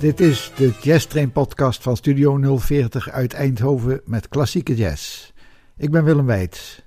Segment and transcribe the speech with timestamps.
[0.00, 5.32] Dit is de Jazz Train podcast van Studio 040 uit Eindhoven met klassieke jazz.
[5.76, 6.82] Ik ben Willem Weits.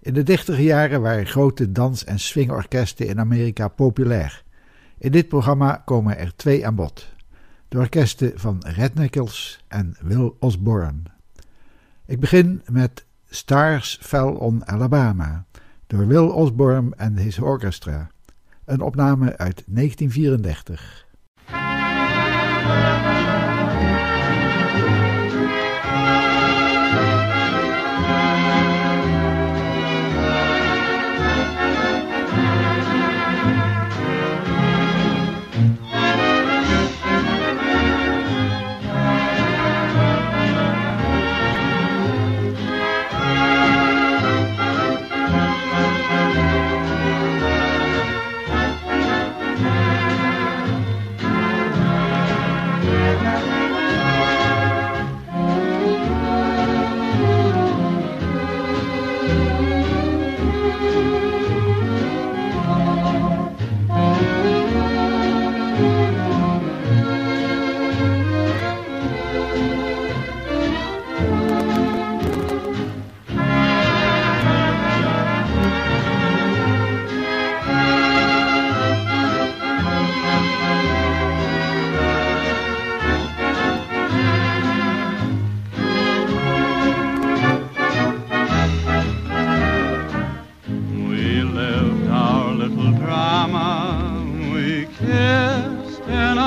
[0.00, 4.44] In de dichtige jaren waren grote dans- en swingorkesten in Amerika populair.
[4.98, 7.08] In dit programma komen er twee aan bod.
[7.68, 11.02] De orkesten van Red Nichols en Will Osborne.
[12.06, 15.44] Ik begin met Stars Fell on Alabama
[15.86, 18.10] door Will Osborne en his orchestra.
[18.64, 21.03] Een opname uit 1934.
[22.66, 23.13] Thank you.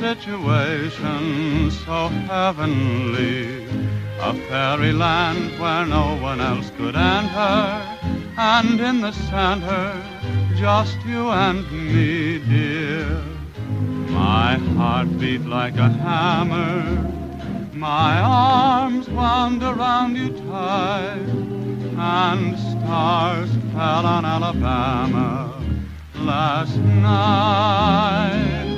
[0.00, 3.64] situation so heavenly,
[4.20, 7.82] a fairyland where no one else could enter,
[8.36, 10.02] and in the center,
[10.56, 13.22] just you and me, dear.
[14.08, 16.82] My heart beat like a hammer,
[17.72, 21.49] my arms wound around you tight,
[22.02, 25.62] and stars fell on Alabama
[26.14, 28.69] last night.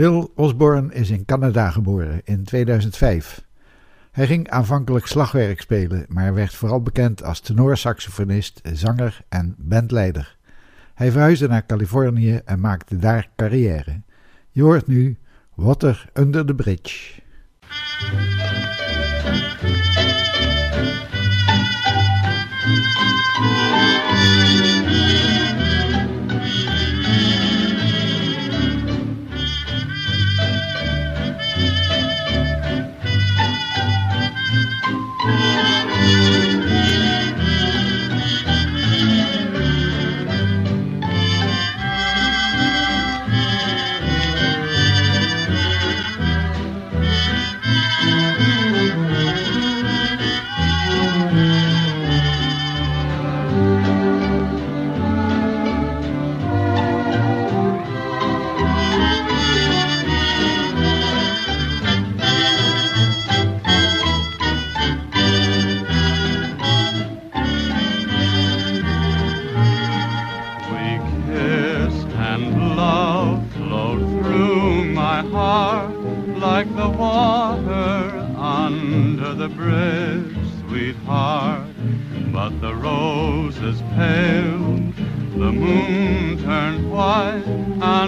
[0.00, 3.44] Will Osborne is in Canada geboren in 2005.
[4.10, 10.36] Hij ging aanvankelijk slagwerk spelen, maar werd vooral bekend als tenorsaxofonist, zanger en bandleider.
[10.94, 14.02] Hij verhuisde naar Californië en maakte daar carrière.
[14.50, 15.18] Je hoort nu
[15.54, 17.20] Water Under the Bridge.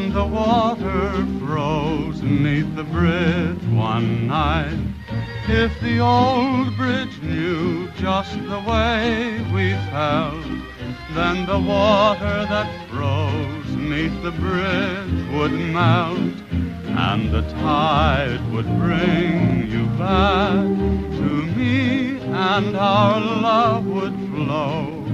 [0.02, 4.76] And the water froze neath the bridge one night.
[5.46, 10.44] If the old bridge knew just the way we felt,
[11.14, 19.70] then the water that froze neath the bridge would melt, and the tide would bring
[19.70, 20.66] you back
[21.18, 25.04] to me, and our love would flow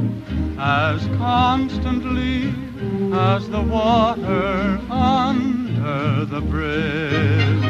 [0.58, 2.67] as constantly
[3.12, 7.68] as the water under the bridge.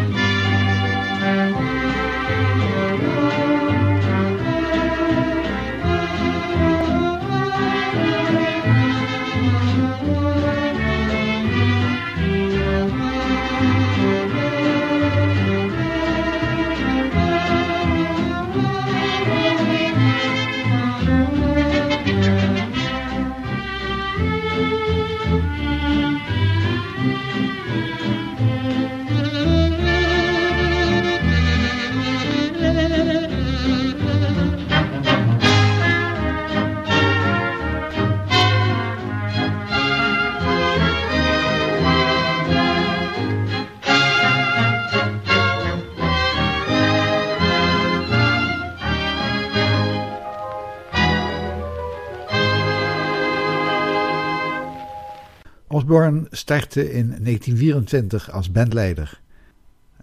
[56.30, 59.20] Startte in 1924 als bandleider.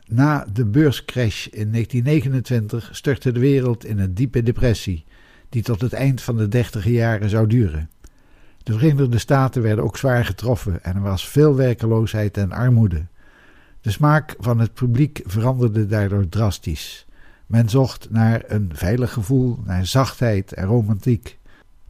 [0.08, 5.06] Na de beurscrash in 1929 stortte de wereld in een diepe depressie,
[5.50, 7.90] die tot het eind van de dertiger jaren zou duren.
[8.64, 13.06] De Verenigde Staten werden ook zwaar getroffen en er was veel werkeloosheid en armoede.
[13.82, 17.06] De smaak van het publiek veranderde daardoor drastisch.
[17.46, 21.38] Men zocht naar een veilig gevoel, naar zachtheid en romantiek.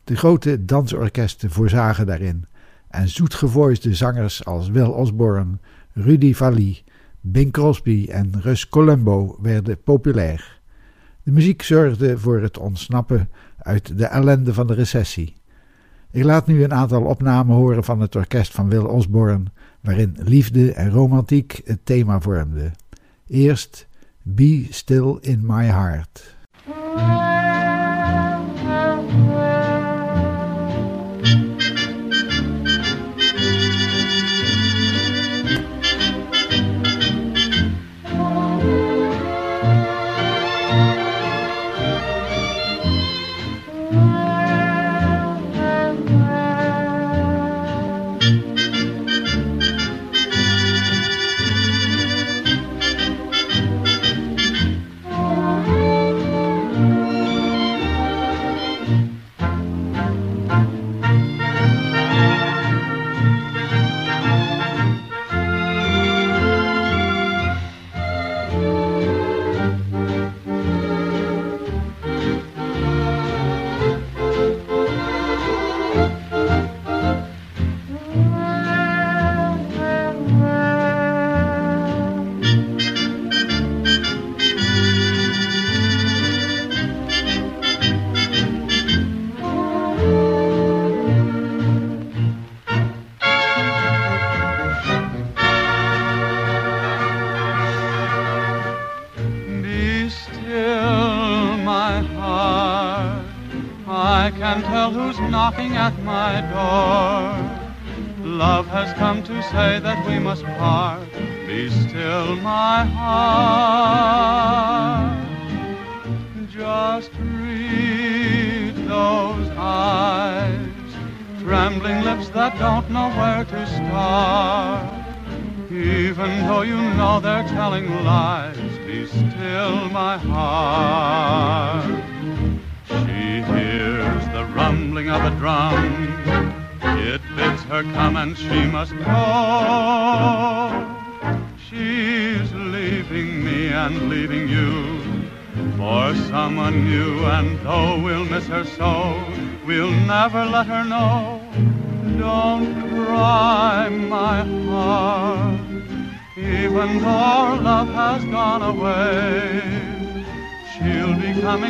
[0.03, 2.45] De grote dansorkesten voorzagen daarin
[2.89, 5.57] en zoetgevoisde zangers als Will Osborne,
[5.93, 6.83] Rudy Vallee,
[7.21, 10.59] Bing Crosby en Russ Columbo werden populair.
[11.23, 15.33] De muziek zorgde voor het ontsnappen uit de ellende van de recessie.
[16.11, 19.43] Ik laat nu een aantal opnamen horen van het orkest van Will Osborne,
[19.81, 22.73] waarin liefde en romantiek het thema vormden.
[23.27, 23.87] Eerst
[24.21, 26.35] Be Still in My Heart.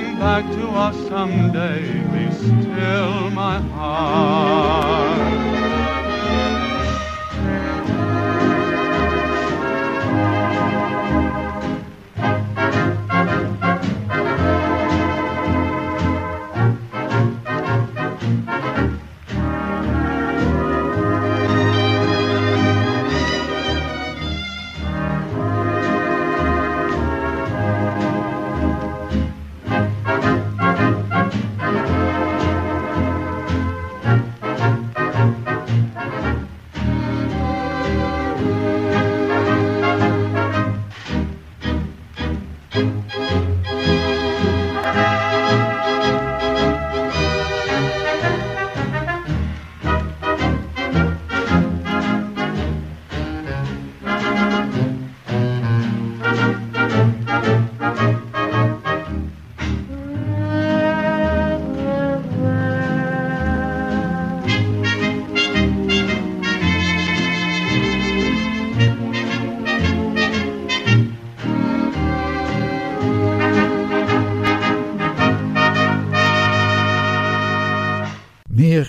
[0.06, 1.82] Coming back to us someday.
[2.12, 5.55] Be still, my heart.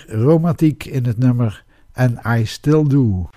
[0.07, 1.63] Romantiek in het nummer
[1.93, 3.29] And I Still Do.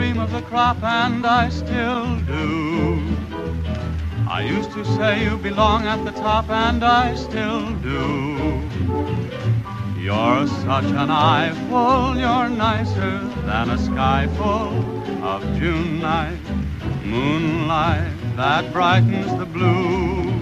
[0.00, 3.04] Cream of the crop, and I still do.
[4.26, 8.62] I used to say you belong at the top, and I still do.
[10.00, 14.72] You're such an eyeful, you're nicer than a sky full
[15.22, 16.46] of June night,
[17.04, 20.32] moonlight that brightens the blue.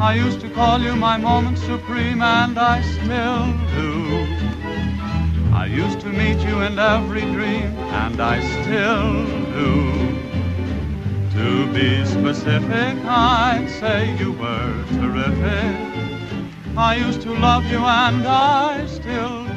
[0.00, 4.07] I used to call you my moment supreme, and I still do.
[5.68, 9.74] I used to meet you in every dream, and I still do.
[11.36, 15.76] To be specific, I'd say you were terrific.
[16.74, 19.47] I used to love you, and I still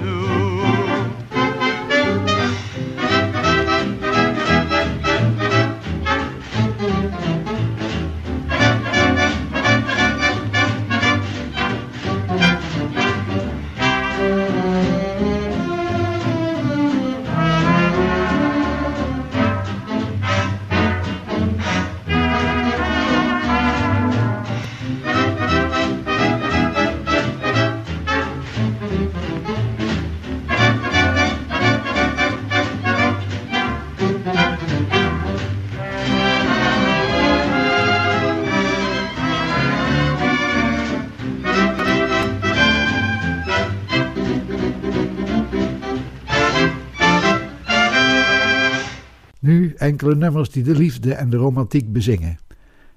[50.01, 52.37] enkele nummers die de liefde en de romantiek bezingen.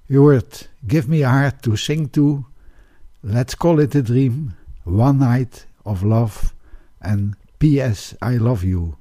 [0.06, 2.46] U hoort Give Me a Heart to Sing To,
[3.20, 6.52] Let's Call It a Dream, One Night of Love
[6.98, 8.14] en P.S.
[8.32, 8.94] I Love You.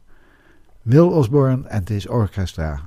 [0.81, 2.81] Will Osborne en his orchestra.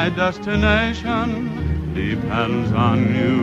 [0.00, 1.28] My destination
[1.92, 3.40] depends on you.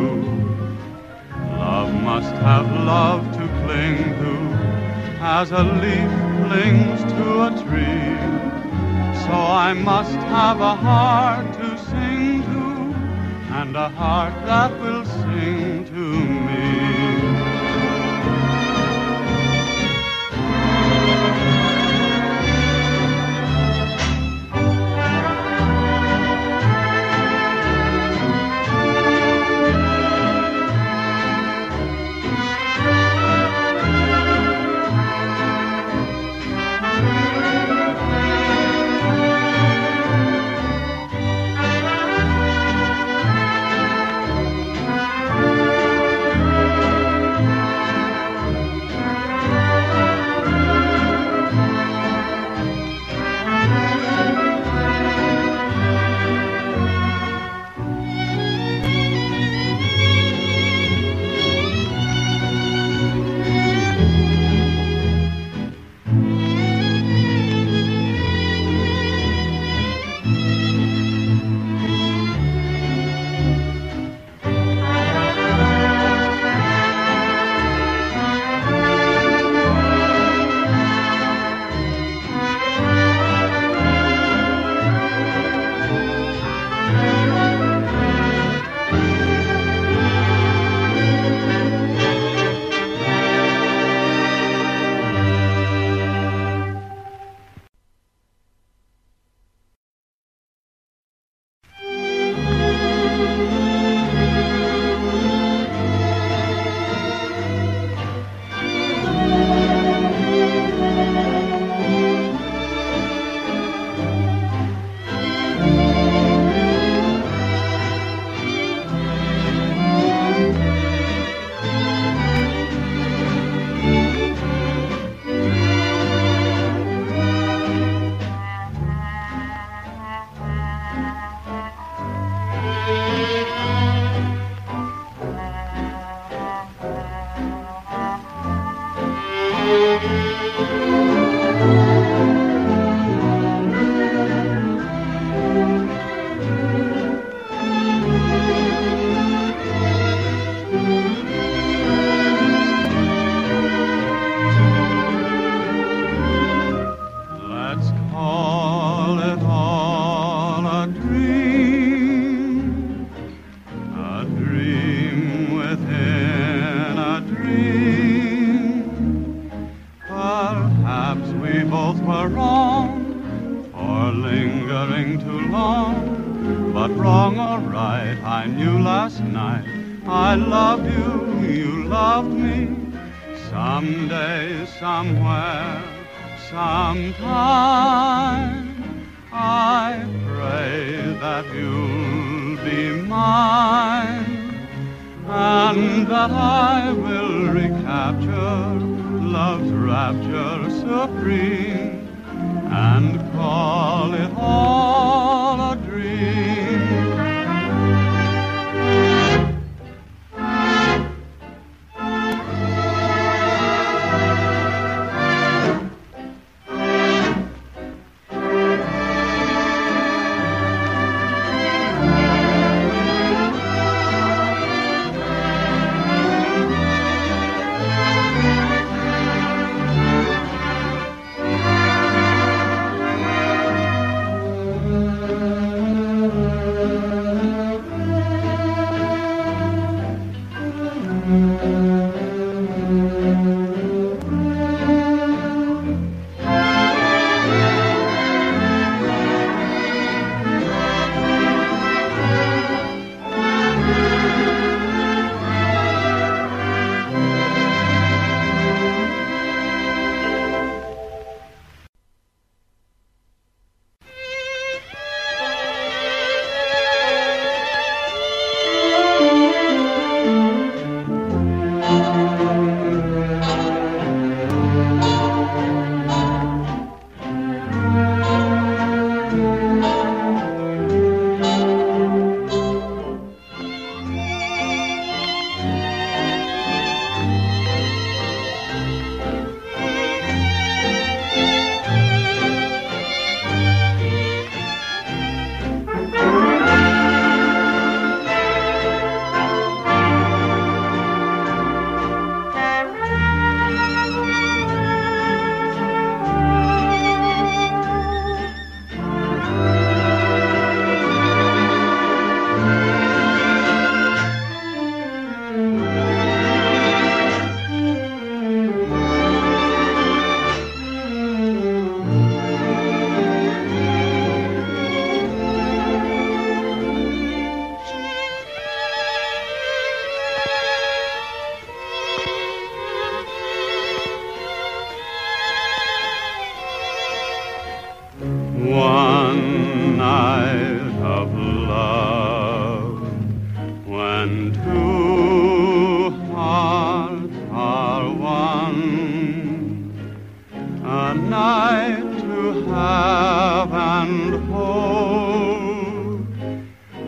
[1.63, 4.33] Love must have love to cling to,
[5.39, 6.11] as a leaf
[6.45, 8.17] clings to a tree.
[9.25, 9.35] So
[9.67, 12.65] I must have a heart to sing to,
[13.59, 16.05] and a heart that will sing to
[16.46, 16.46] me.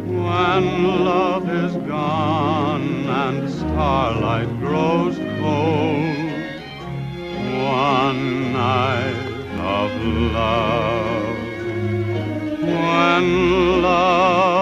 [0.05, 0.65] When
[1.05, 6.19] love is gone and starlight grows cold.
[7.61, 9.15] One night
[9.59, 9.91] of
[10.33, 11.37] love
[12.61, 14.58] when love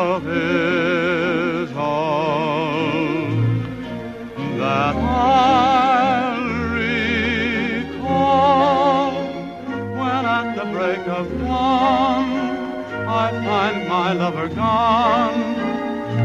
[13.27, 15.59] I find my lover gone.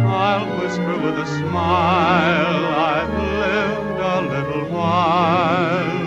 [0.07, 6.07] I'll whisper with a smile I've lived a little while.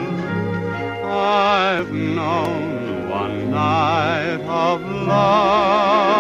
[1.04, 6.15] I've known one night of love.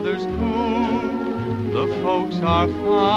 [0.00, 3.07] Weather's cool, the folks are fine.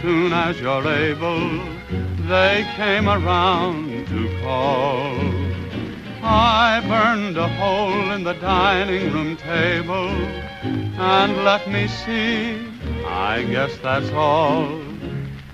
[0.00, 1.64] Soon as you're able.
[2.28, 5.18] They came around to call.
[6.22, 10.10] I burned a hole in the dining room table.
[10.98, 12.66] And let me see,
[13.06, 14.68] I guess that's all.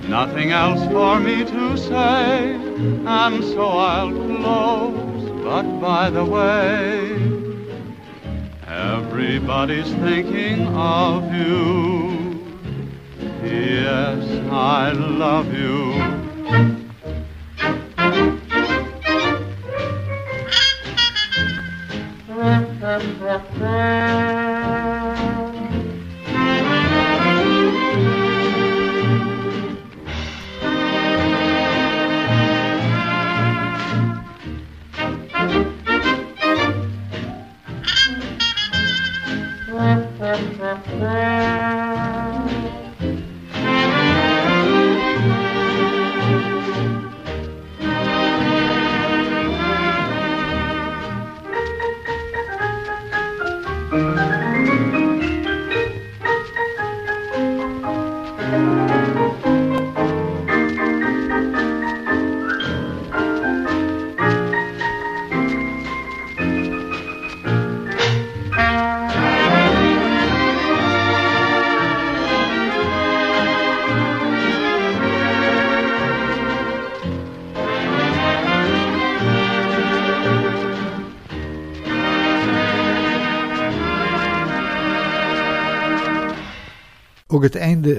[0.09, 5.31] Nothing else for me to say, and so I'll close.
[5.45, 7.37] But by the way,
[8.69, 12.26] Everybody's thinking of you.
[13.49, 16.86] Yes, I love you.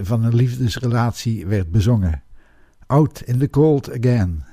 [0.02, 2.24] Van een liefdesrelatie werd bezongen.
[2.86, 4.44] Out in the Cold Again.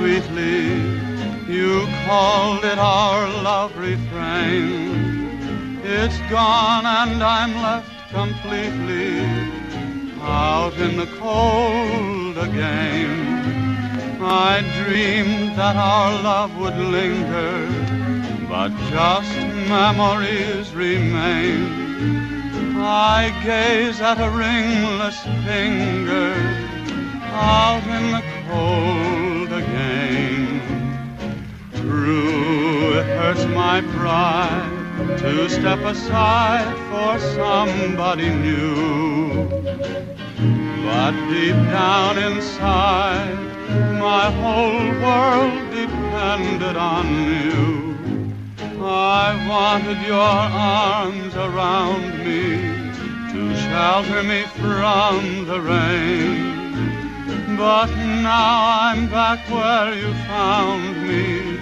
[0.00, 0.80] Sweetly.
[1.46, 5.78] You called it our love refrain.
[5.84, 9.20] It's gone and I'm left completely
[10.22, 14.22] out in the cold again.
[14.22, 17.68] I dreamed that our love would linger,
[18.48, 19.36] but just
[19.68, 22.76] memories remain.
[22.76, 26.69] I gaze at a ringless finger
[27.32, 30.60] out in the cold again.
[31.74, 34.80] True, it hurts my pride
[35.18, 39.48] to step aside for somebody new.
[40.84, 43.38] But deep down inside,
[43.98, 47.90] my whole world depended on you.
[48.82, 52.56] I wanted your arms around me
[53.32, 56.59] to shelter me from the rain.
[57.60, 57.90] But
[58.22, 61.58] now I'm back where you found me,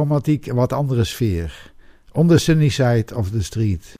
[0.05, 1.71] Romantiek wat andere sfeer.
[2.11, 3.95] On the sunny side of the street.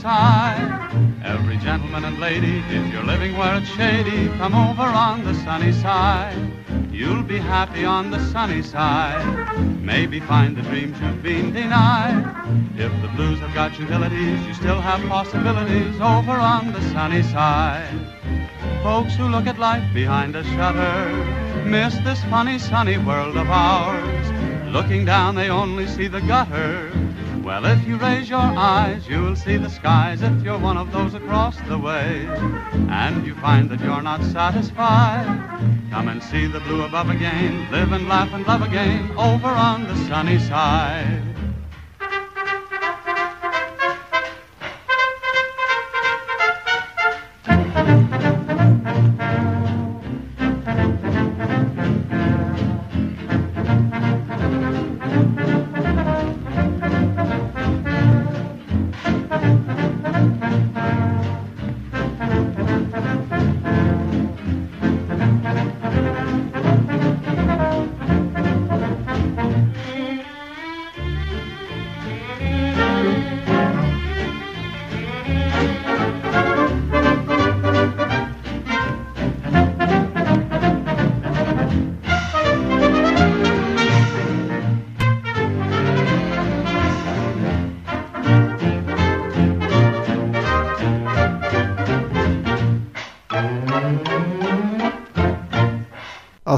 [0.00, 1.20] Side.
[1.22, 5.72] Every gentleman and lady, if you're living where it's shady, come over on the sunny
[5.72, 6.38] side.
[6.90, 9.58] You'll be happy on the sunny side.
[9.82, 12.24] Maybe find the dreams you've been denied.
[12.76, 17.94] If the blues have got utilities, you still have possibilities over on the sunny side.
[18.82, 24.26] Folks who look at life behind a shutter miss this funny sunny world of ours.
[24.72, 26.90] Looking down, they only see the gutter.
[27.50, 31.14] Well, if you raise your eyes, you'll see the skies if you're one of those
[31.14, 32.24] across the way.
[32.88, 35.26] And you find that you're not satisfied.
[35.90, 37.68] Come and see the blue above again.
[37.72, 41.29] Live and laugh and love again over on the sunny side.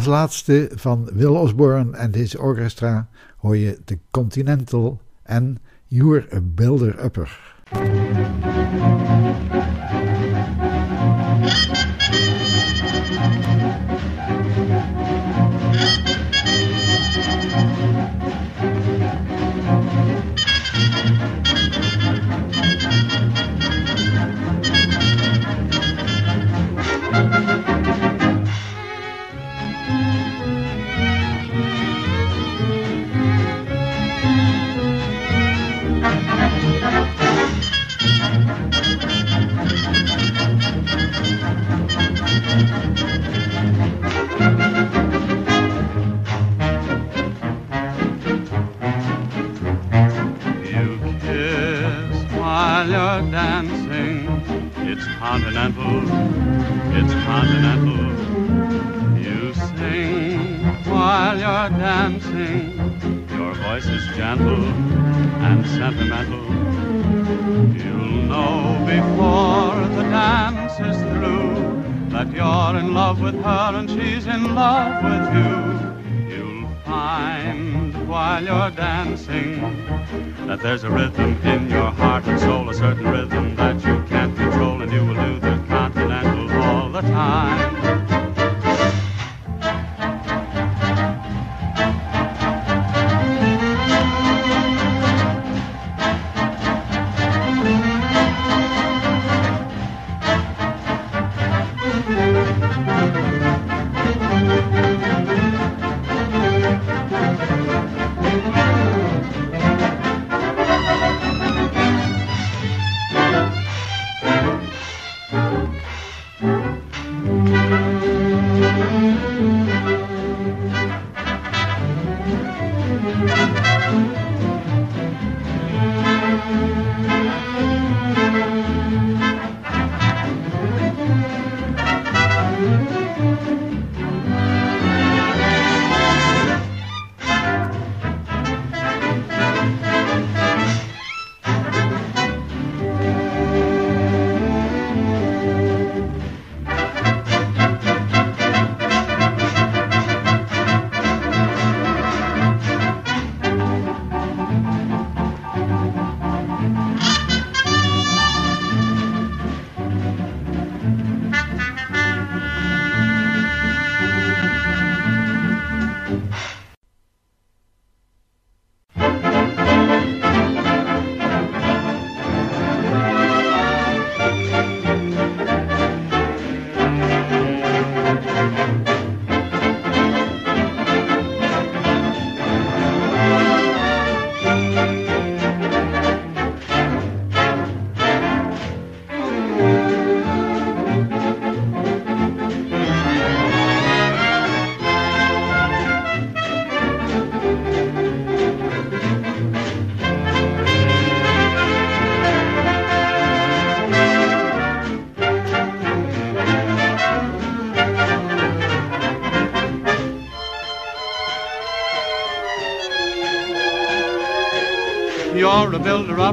[0.03, 6.41] Als laatste van Will Osborne and His Orchestra hoor je The Continental en You're a
[6.41, 7.39] Builder Upper.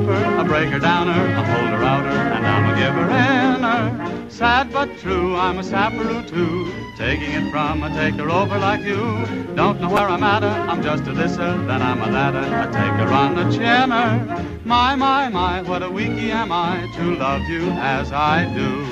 [0.05, 4.29] Builder-upper, a breaker-downer, a holder-outer, and I'm a giver-inner.
[4.29, 6.71] Sad but true, I'm a sapperoo too.
[6.97, 9.25] Taking it from a taker-over like you.
[9.55, 13.11] Don't know where I'm at, I'm just a thisser, then I'm a ladder, a taker
[13.11, 14.59] on the chinner.
[14.65, 18.85] My, my, my, what a weakie am I to love you as I do.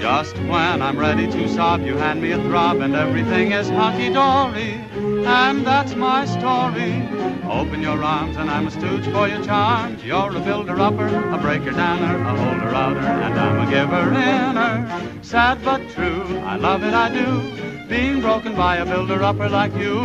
[0.00, 4.72] Just when I'm ready to sob, you hand me a throb and everything is hunky-dory.
[5.26, 6.99] And that's my story.
[7.50, 10.04] Open your arms and I'm a stooge for your charms.
[10.04, 15.22] You're a builder-upper, a breaker-downer, a holder-outer, and I'm a giver-inner.
[15.22, 17.86] Sad but true, I love it, I do.
[17.88, 20.00] Being broken by a builder-upper like you.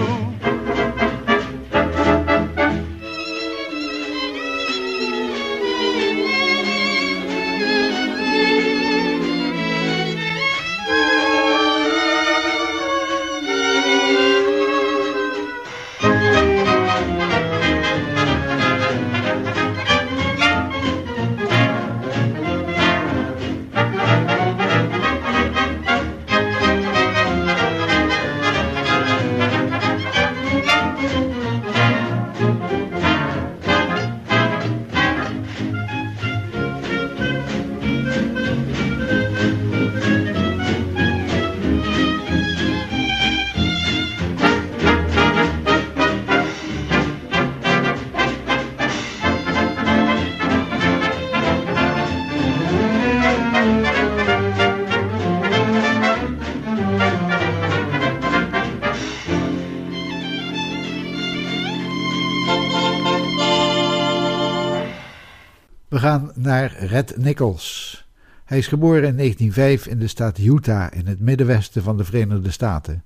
[66.63, 68.07] Red Nichols.
[68.45, 72.51] Hij is geboren in 1905 in de staat Utah in het middenwesten van de Verenigde
[72.51, 73.03] Staten.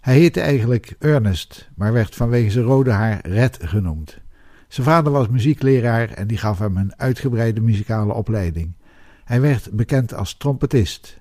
[0.00, 4.18] Hij heette eigenlijk Ernest, maar werd vanwege zijn rode haar Red genoemd.
[4.68, 8.72] Zijn vader was muziekleraar en die gaf hem een uitgebreide muzikale opleiding.
[9.24, 11.20] Hij werd bekend als trompetist.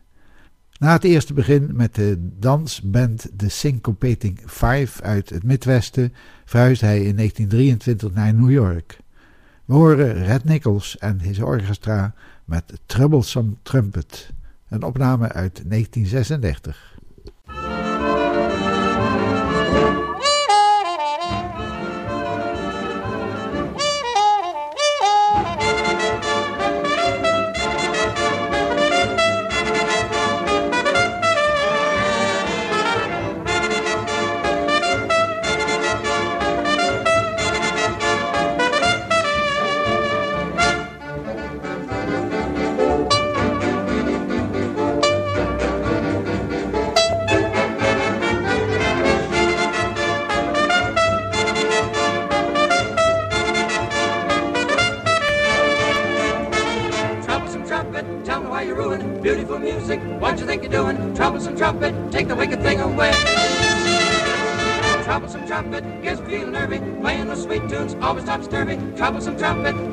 [0.80, 6.14] Na het eerste begin met de dansband The Syncopating Five uit het Midwesten
[6.46, 9.00] verhuisde hij in 1923 naar New York.
[9.70, 12.14] We horen Red Nichols en his orchestra
[12.46, 14.30] met Troublesome Trumpet,
[14.68, 16.99] een opname uit 1936.
[69.00, 69.89] Troublesome trumpet,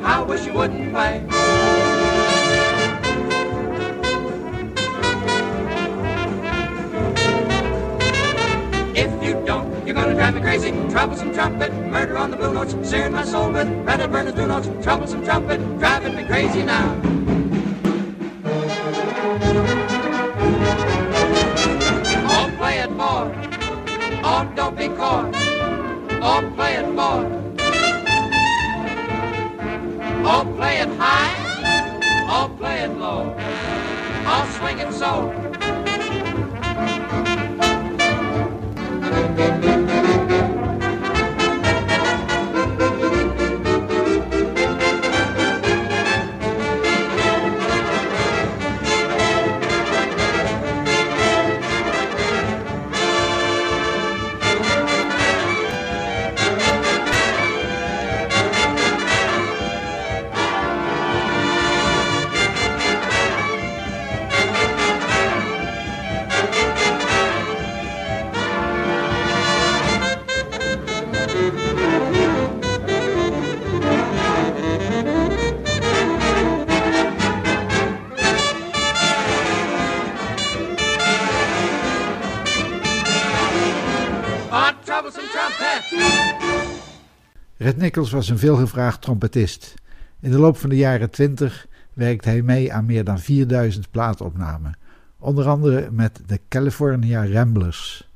[87.57, 89.73] Red Nichols was een veelgevraagd trompetist.
[90.19, 94.77] In de loop van de jaren 20 werkte hij mee aan meer dan 4000 plaatopnamen,
[95.19, 98.09] onder andere met de California Ramblers.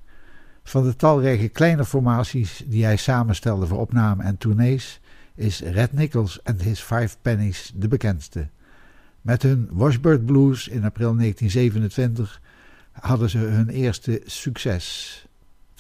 [0.63, 4.99] Van de talrijke kleine formaties die hij samenstelde voor opnamen en tournees,
[5.35, 8.47] is Red Nichols and His Five Pennies de bekendste.
[9.21, 12.41] Met hun Washbird Blues in april 1927
[12.91, 15.25] hadden ze hun eerste succes.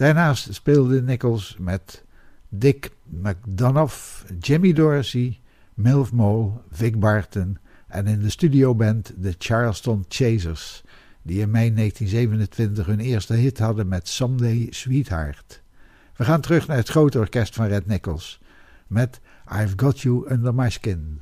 [0.01, 2.03] Daarnaast speelde Nichols met
[2.49, 3.95] Dick McDonough,
[4.39, 5.39] Jimmy Dorsey,
[5.73, 10.83] Milf Mole, Vic Barton en in de studioband de Charleston Chasers,
[11.21, 15.61] die in mei 1927 hun eerste hit hadden met Someday Sweetheart.
[16.15, 18.41] We gaan terug naar het grote orkest van Red Nichols
[18.87, 19.19] met
[19.53, 21.21] I've Got You Under My Skin.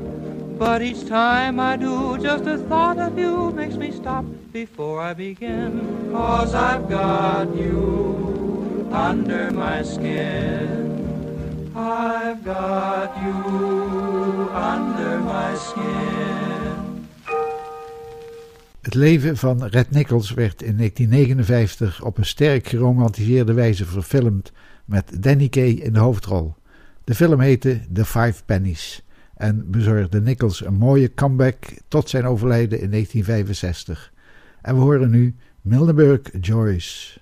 [0.61, 5.15] But each time I do, just the thought of you makes me stop before I
[5.15, 5.81] begin.
[6.11, 11.01] Cause I've got you under my skin.
[11.75, 17.05] I've got you under my skin.
[18.81, 24.51] Het leven van Red Nichols werd in 1959 op een sterk geromantiseerde wijze verfilmd
[24.85, 26.55] met Danny Kaye in de hoofdrol.
[27.03, 29.03] De film heette The Five Pennies
[29.41, 34.13] en bezorgde Nichols een mooie comeback tot zijn overlijden in 1965.
[34.61, 37.19] En we horen nu Mildenburg Joyce.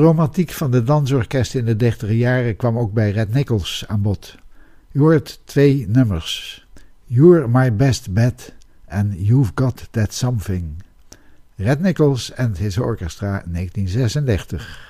[0.00, 4.34] Romantiek van de dansorkesten in de dertiger jaren kwam ook bij Red Nichols aan bod.
[4.92, 6.66] U hoort twee nummers.
[7.04, 10.82] You're My Best Bet en You've Got That Something.
[11.56, 14.89] Red Nichols and His Orchestra 1936.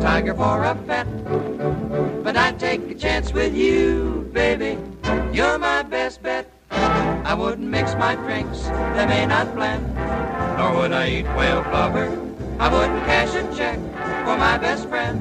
[0.00, 1.06] tiger for a pet.
[2.24, 4.78] But I'd take a chance with you, baby.
[5.32, 6.50] You're my best bet.
[6.70, 8.62] I wouldn't mix my drinks,
[8.96, 9.94] they may not blend.
[10.56, 12.08] Nor would I eat whale blubber.
[12.58, 13.78] I wouldn't cash a check
[14.24, 15.20] for my best friend.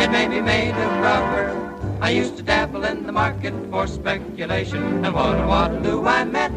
[0.00, 1.68] It may be made of rubber.
[2.00, 6.52] I used to dabble in the market for speculation, and what a Waterloo I met.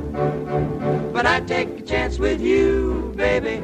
[1.13, 3.61] But I'd take a chance with you, baby.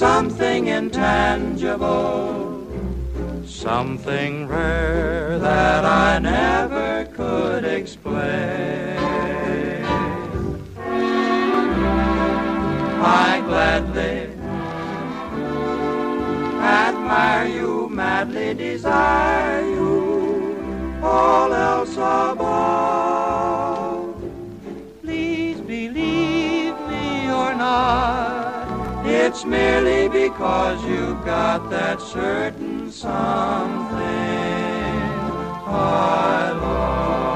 [0.00, 2.66] Something intangible,
[3.44, 8.96] something rare that I never could explain.
[13.02, 14.30] I gladly
[16.62, 23.09] admire you, madly desire you, all else above.
[29.40, 33.96] It's merely because you've got that certain something
[35.66, 37.29] I love.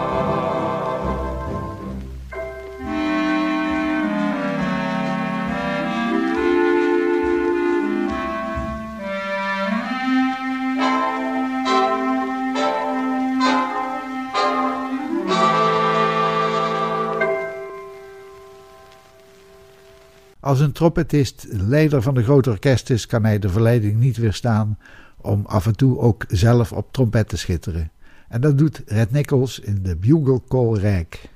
[20.44, 24.78] Als een trompetist leider van een groot orkest is, kan hij de verleiding niet weerstaan
[25.20, 27.90] om af en toe ook zelf op trompet te schitteren.
[28.28, 31.28] En dat doet Red Nichols in de Bugle Call Rijk.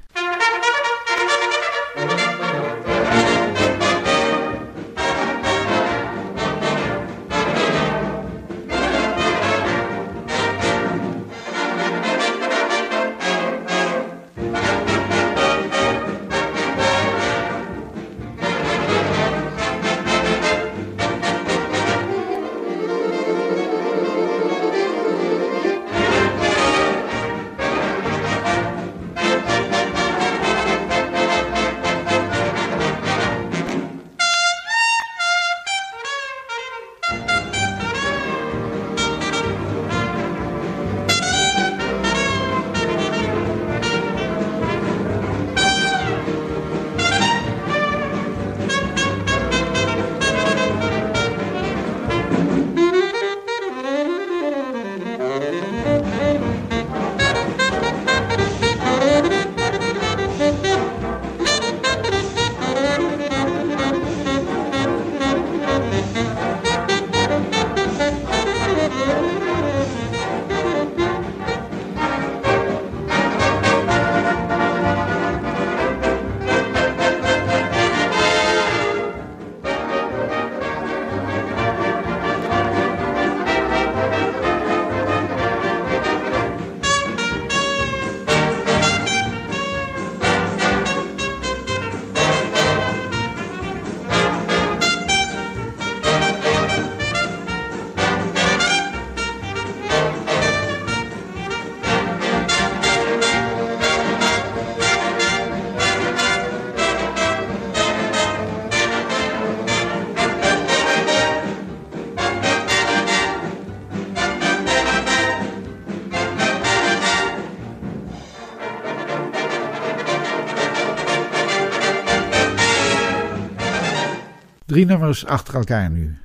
[124.78, 126.16] Drie nummers achter elkaar nu.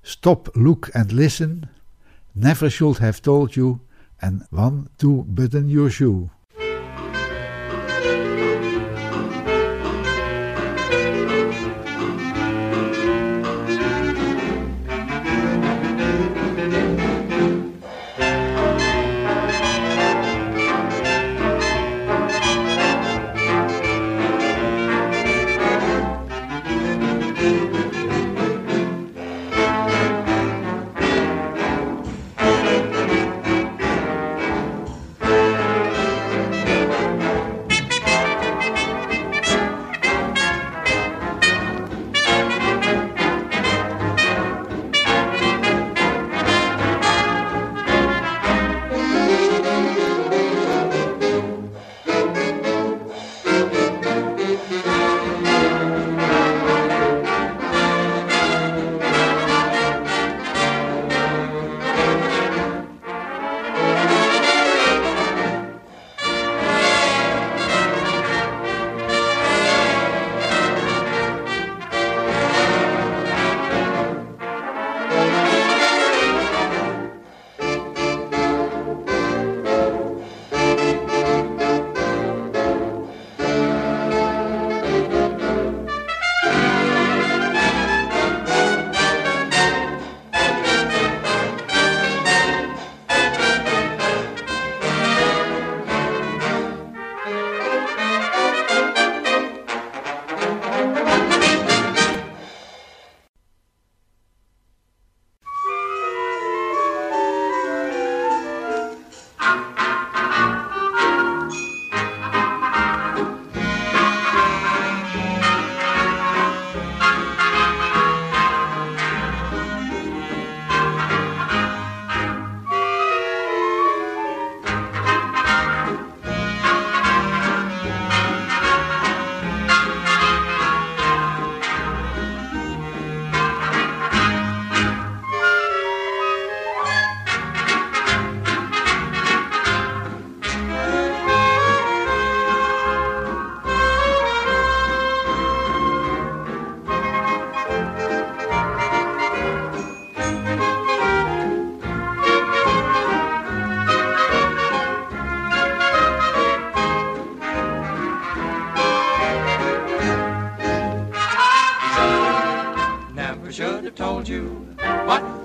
[0.00, 1.70] Stop, Look and Listen,
[2.32, 3.80] Never Should Have Told You
[4.16, 6.28] en One to Button Your Shoe.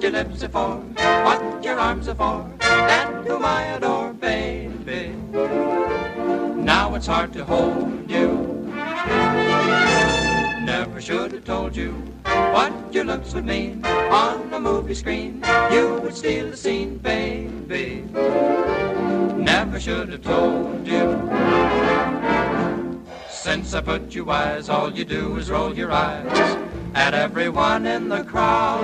[0.06, 0.76] Your lips are for,
[1.26, 5.16] what your arms are for, and whom I adore, baby.
[6.62, 8.72] Now it's hard to hold you.
[10.64, 11.94] Never should have told you
[12.24, 15.44] what your looks would mean on a movie screen.
[15.72, 18.06] You would steal the scene, baby.
[19.36, 21.04] Never should have told you.
[23.28, 28.08] Since I put you wise, all you do is roll your eyes at everyone in
[28.08, 28.82] the crowd.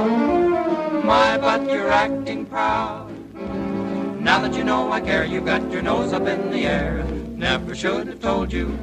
[1.05, 3.09] My, but you're acting proud.
[4.21, 7.03] Now that you know I care, you've got your nose up in the air.
[7.35, 8.77] Never should have told you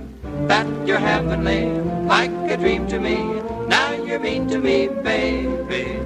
[0.48, 1.66] that you're heavenly,
[2.06, 3.16] like a dream to me.
[3.68, 6.00] Now you're mean to me, baby.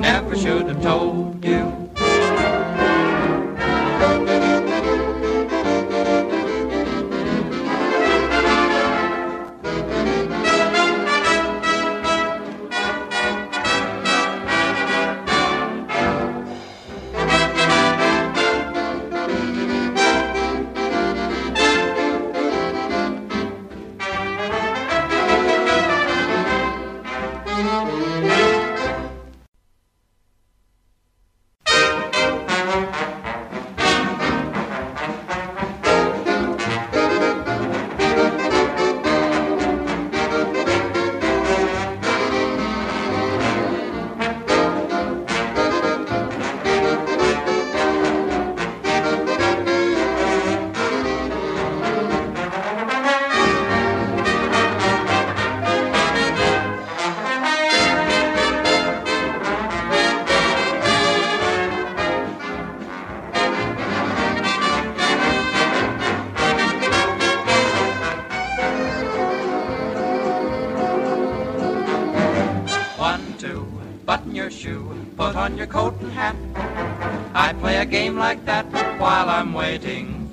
[0.00, 1.85] Never should have told you.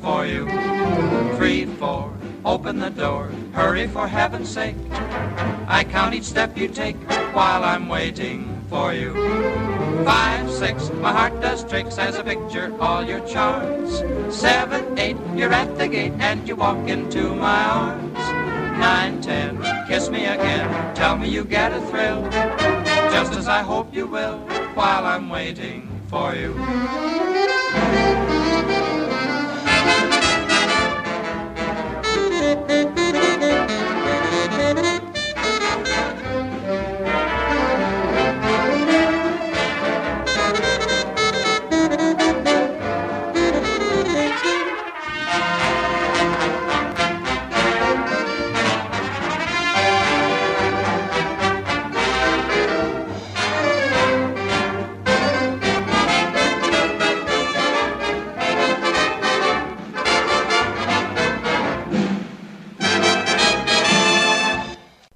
[0.03, 0.45] For you.
[1.37, 4.75] Three, four, open the door, hurry for heaven's sake.
[5.67, 6.97] I count each step you take
[7.33, 9.13] while I'm waiting for you.
[10.03, 14.03] Five, six, my heart does tricks as a picture all your charms.
[14.29, 18.19] Seven, eight, you're at the gate and you walk into my arms.
[18.77, 22.21] Nine, ten, kiss me again, tell me you get a thrill.
[23.15, 27.62] Just as I hope you will while I'm waiting for you.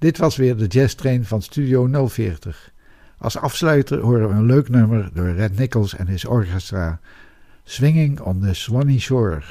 [0.08, 2.72] Dit was weer de jazztrain van Studio 040.
[3.18, 7.00] Als afsluiter horen we een leuk nummer door Red Nichols en his orchestra,
[7.64, 9.42] Swinging on the Swanee Shore.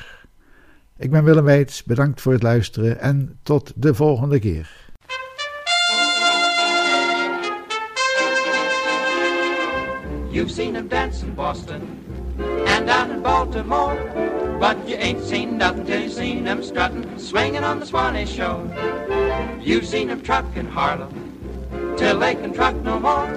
[0.97, 4.70] Ik ben Willem Weits, bedankt voor het luisteren en tot de volgende keer.
[10.30, 11.82] You've seen him dance in Boston
[12.39, 13.95] and down in Baltimore,
[14.59, 18.67] but you ain't seen nothing till you seen him strutting, swinging on the Swanee Shore.
[19.61, 21.27] You've seen them truck in Harlem
[21.97, 23.27] till they can truck no more.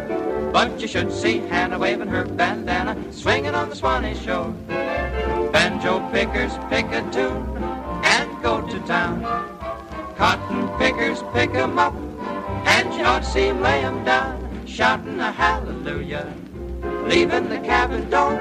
[0.53, 4.53] But you should see Hannah waving her bandana, swinging on the Swanee shore.
[5.53, 7.47] Banjo pickers pick a tune
[8.03, 9.23] and go to town.
[10.17, 11.95] Cotton pickers pick 'em up,
[12.67, 14.37] and you ought to see 'em lay 'em down,
[14.67, 16.27] shouting a hallelujah.
[17.07, 18.41] Leaving the cabin door,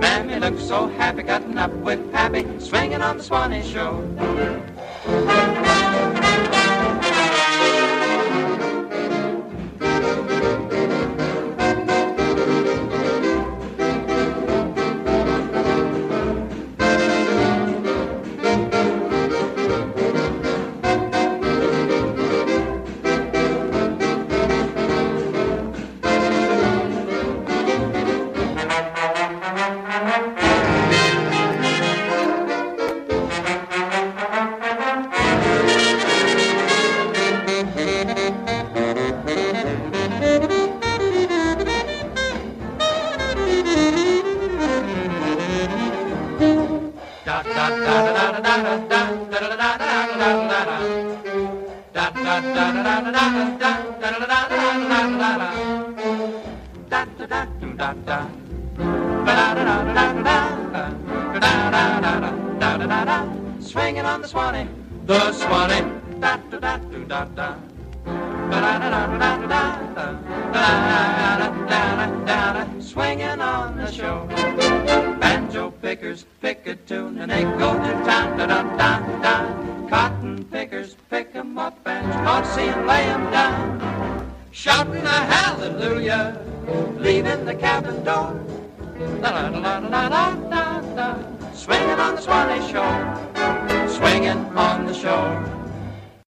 [0.00, 4.02] Mammy looks so happy, cutting up with Pappy, swinging on the Swanee shore.